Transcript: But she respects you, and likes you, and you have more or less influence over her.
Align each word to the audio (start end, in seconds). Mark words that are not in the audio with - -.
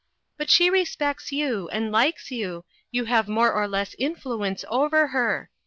But 0.35 0.49
she 0.49 0.71
respects 0.71 1.31
you, 1.31 1.69
and 1.69 1.91
likes 1.91 2.31
you, 2.31 2.53
and 2.55 2.63
you 2.89 3.05
have 3.05 3.27
more 3.27 3.53
or 3.53 3.67
less 3.67 3.95
influence 3.99 4.65
over 4.67 5.09
her. 5.09 5.51